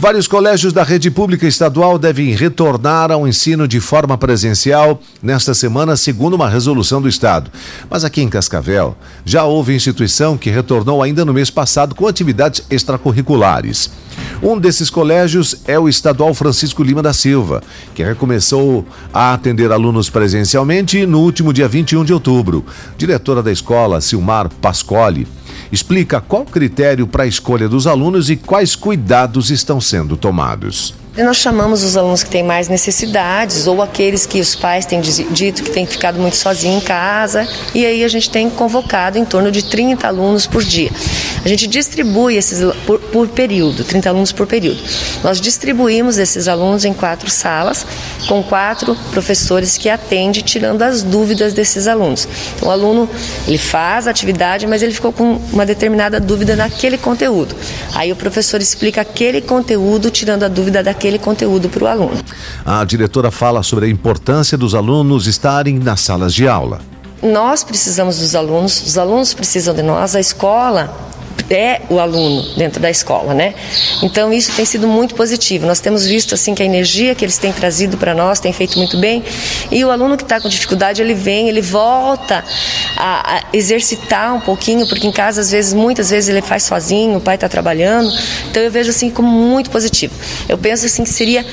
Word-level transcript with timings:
Vários 0.00 0.28
colégios 0.28 0.72
da 0.72 0.84
rede 0.84 1.10
pública 1.10 1.44
estadual 1.44 1.98
devem 1.98 2.32
retornar 2.32 3.10
ao 3.10 3.26
ensino 3.26 3.66
de 3.66 3.80
forma 3.80 4.16
presencial 4.16 5.00
nesta 5.20 5.52
semana, 5.54 5.96
segundo 5.96 6.34
uma 6.34 6.48
resolução 6.48 7.02
do 7.02 7.08
Estado. 7.08 7.50
Mas 7.90 8.04
aqui 8.04 8.22
em 8.22 8.28
Cascavel, 8.28 8.96
já 9.24 9.42
houve 9.42 9.74
instituição 9.74 10.38
que 10.38 10.50
retornou 10.50 11.02
ainda 11.02 11.24
no 11.24 11.34
mês 11.34 11.50
passado 11.50 11.96
com 11.96 12.06
atividades 12.06 12.64
extracurriculares. 12.70 13.90
Um 14.40 14.56
desses 14.56 14.88
colégios 14.88 15.56
é 15.66 15.76
o 15.80 15.88
Estadual 15.88 16.32
Francisco 16.32 16.84
Lima 16.84 17.02
da 17.02 17.12
Silva, 17.12 17.60
que 17.92 18.04
recomeçou 18.04 18.86
a 19.12 19.34
atender 19.34 19.72
alunos 19.72 20.08
presencialmente 20.08 21.04
no 21.06 21.18
último 21.18 21.52
dia 21.52 21.66
21 21.66 22.04
de 22.04 22.12
outubro. 22.12 22.64
Diretora 22.96 23.42
da 23.42 23.50
escola, 23.50 24.00
Silmar 24.00 24.48
Pascoli, 24.60 25.26
explica 25.70 26.20
qual 26.20 26.44
critério 26.44 27.06
para 27.06 27.24
a 27.24 27.26
escolha 27.26 27.68
dos 27.68 27.86
alunos 27.86 28.30
e 28.30 28.36
quais 28.36 28.74
cuidados 28.74 29.50
estão 29.50 29.80
sendo 29.80 30.16
tomados. 30.16 30.97
Nós 31.24 31.38
chamamos 31.38 31.82
os 31.82 31.96
alunos 31.96 32.22
que 32.22 32.30
têm 32.30 32.44
mais 32.44 32.68
necessidades 32.68 33.66
ou 33.66 33.82
aqueles 33.82 34.24
que 34.24 34.40
os 34.40 34.54
pais 34.54 34.86
têm 34.86 35.00
dito 35.00 35.64
que 35.64 35.70
têm 35.70 35.84
ficado 35.84 36.20
muito 36.20 36.36
sozinhos 36.36 36.80
em 36.80 36.86
casa 36.86 37.46
e 37.74 37.84
aí 37.84 38.04
a 38.04 38.08
gente 38.08 38.30
tem 38.30 38.48
convocado 38.48 39.18
em 39.18 39.24
torno 39.24 39.50
de 39.50 39.64
30 39.64 40.06
alunos 40.06 40.46
por 40.46 40.62
dia. 40.62 40.90
A 41.44 41.48
gente 41.48 41.66
distribui 41.66 42.36
esses 42.36 42.60
por, 42.86 43.00
por 43.00 43.26
período, 43.28 43.82
30 43.82 44.08
alunos 44.08 44.30
por 44.30 44.46
período. 44.46 44.80
Nós 45.24 45.40
distribuímos 45.40 46.18
esses 46.18 46.46
alunos 46.46 46.84
em 46.84 46.92
quatro 46.92 47.28
salas 47.28 47.84
com 48.28 48.40
quatro 48.42 48.94
professores 49.10 49.76
que 49.76 49.88
atendem 49.88 50.42
tirando 50.42 50.82
as 50.82 51.02
dúvidas 51.02 51.52
desses 51.52 51.88
alunos. 51.88 52.28
Então 52.56 52.68
o 52.68 52.70
aluno 52.70 53.08
ele 53.46 53.58
faz 53.58 54.06
a 54.06 54.10
atividade, 54.10 54.66
mas 54.68 54.82
ele 54.82 54.92
ficou 54.92 55.12
com 55.12 55.40
uma 55.52 55.66
determinada 55.66 56.20
dúvida 56.20 56.54
naquele 56.54 56.96
conteúdo. 56.96 57.56
Aí 57.94 58.12
o 58.12 58.16
professor 58.16 58.60
explica 58.60 59.00
aquele 59.00 59.40
conteúdo 59.40 60.10
tirando 60.10 60.44
a 60.44 60.48
dúvida 60.48 60.82
daquele 60.82 61.07
aquele 61.08 61.18
conteúdo 61.18 61.68
para 61.68 61.84
o 61.84 61.86
aluno. 61.86 62.18
A 62.64 62.84
diretora 62.84 63.30
fala 63.30 63.62
sobre 63.62 63.86
a 63.86 63.88
importância 63.88 64.58
dos 64.58 64.74
alunos 64.74 65.26
estarem 65.26 65.78
nas 65.78 66.00
salas 66.00 66.34
de 66.34 66.46
aula. 66.46 66.80
Nós 67.22 67.64
precisamos 67.64 68.18
dos 68.18 68.34
alunos, 68.34 68.80
os 68.86 68.98
alunos 68.98 69.34
precisam 69.34 69.74
de 69.74 69.82
nós, 69.82 70.14
a 70.14 70.20
escola 70.20 70.94
é 71.50 71.80
o 71.88 71.98
aluno 71.98 72.42
dentro 72.56 72.80
da 72.80 72.90
escola, 72.90 73.32
né? 73.32 73.54
Então 74.02 74.32
isso 74.32 74.52
tem 74.54 74.64
sido 74.64 74.86
muito 74.86 75.14
positivo. 75.14 75.66
Nós 75.66 75.80
temos 75.80 76.04
visto 76.04 76.34
assim 76.34 76.54
que 76.54 76.62
a 76.62 76.66
energia 76.66 77.14
que 77.14 77.24
eles 77.24 77.38
têm 77.38 77.52
trazido 77.52 77.96
para 77.96 78.14
nós 78.14 78.38
tem 78.38 78.52
feito 78.52 78.78
muito 78.78 78.98
bem. 78.98 79.24
E 79.70 79.84
o 79.84 79.90
aluno 79.90 80.16
que 80.16 80.22
está 80.22 80.40
com 80.40 80.48
dificuldade 80.48 81.02
ele 81.02 81.14
vem, 81.14 81.48
ele 81.48 81.60
volta 81.60 82.44
a, 82.96 83.36
a, 83.36 83.42
exercitar 83.52 84.34
um 84.34 84.40
pouquinho, 84.40 84.86
porque 84.86 85.06
em 85.06 85.12
casa 85.12 85.40
às 85.40 85.50
vezes, 85.50 85.74
muitas 85.74 86.10
vezes 86.10 86.28
ele 86.28 86.42
faz 86.42 86.62
sozinho, 86.62 87.18
o 87.18 87.20
pai 87.20 87.34
está 87.34 87.48
trabalhando. 87.48 88.10
Então 88.50 88.62
eu 88.62 88.70
vejo 88.70 88.90
assim 88.90 89.10
como 89.10 89.28
muito 89.28 89.70
positivo. 89.70 90.14
Eu 90.48 90.58
penso 90.58 90.86
assim 90.86 91.04
que 91.04 91.10
seria 91.10 91.44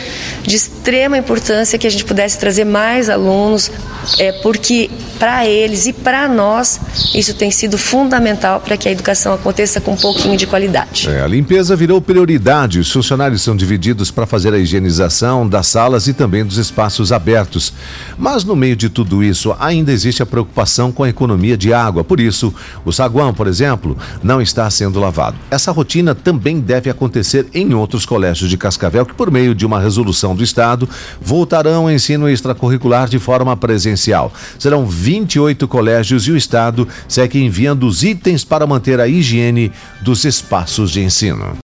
de 0.44 0.56
extrema 0.56 1.18
importância 1.18 1.78
que 1.78 1.88
a 1.88 1.90
gente 1.90 2.06
pudesse 2.06 2.38
trazer 2.38 2.66
mais 2.66 3.10
alunos, 3.10 3.72
é, 4.20 4.32
porque 4.44 4.90
para 5.20 5.46
eles 5.48 5.86
e 5.88 5.94
para 5.94 6.28
nós 6.28 6.80
isso 7.14 7.34
tem 7.34 7.50
sido 7.50 7.78
fundamental 7.78 8.60
para 8.60 8.78
que 8.78 8.88
a 8.88 8.92
educação 8.92 9.34
aconteça 9.34 9.80
com 9.80 9.92
um 9.92 9.98
pouquinho 9.98 10.38
de 10.38 10.46
qualidade. 10.46 11.10
É, 11.10 11.22
a 11.22 11.28
limpeza 11.28 11.76
virou 11.76 12.02
prioridade. 12.02 12.80
Os 12.80 12.92
funcionários 12.92 13.42
são 13.42 13.56
divididos 13.56 14.12
para 14.12 14.26
fazer 14.26 14.54
a 14.54 14.58
higienização 14.58 15.48
das 15.48 15.68
salas 15.68 16.08
e 16.08 16.14
também 16.14 16.46
dos 16.46 16.58
espaços 16.58 17.12
abertos. 17.12 17.74
Mas 18.18 18.44
no 18.44 18.56
meio 18.56 18.76
de 18.76 18.90
tudo 18.90 19.24
isso, 19.24 19.56
ainda 19.60 19.92
existe 19.92 20.22
a 20.22 20.26
preocupação 20.26 20.92
com 20.92 21.04
a 21.04 21.10
economia 21.10 21.58
de 21.58 21.74
água. 21.74 22.04
Por 22.04 22.20
isso, 22.20 22.54
o 22.84 22.92
saguão, 22.92 23.34
por 23.34 23.48
exemplo, 23.48 23.98
não 24.24 24.42
está 24.42 24.70
sendo 24.70 25.00
lavado. 25.00 25.38
Essa 25.50 25.72
rotina 25.72 26.16
também 26.16 26.60
deve 26.60 26.90
acontecer 26.90 27.48
em 27.54 27.74
outros 27.74 28.06
colégios 28.06 28.50
de 28.50 28.58
Cascavel, 28.58 29.06
que 29.06 29.14
por 29.14 29.30
meio 29.32 29.54
de 29.54 29.66
uma 29.66 29.80
resolução 29.80 30.36
do 30.36 30.44
Estado 30.44 30.88
voltarão 31.22 31.84
ao 31.84 31.92
ensino 31.92 32.30
extracurricular 32.30 33.08
de 33.08 33.20
forma 33.20 33.56
presencial. 33.56 34.32
Serão 34.58 34.86
28 34.86 35.68
colégios 35.68 36.28
e 36.28 36.32
o 36.32 36.38
Estado 36.38 36.88
segue 37.08 37.44
enviando 37.44 37.86
os 37.86 38.04
itens 38.04 38.44
para 38.44 38.68
manter 38.68 39.00
a 39.00 39.08
higiene 39.08 39.72
dos 40.02 40.26
espaços 40.26 40.92
de 40.92 41.02
ensino. 41.02 41.46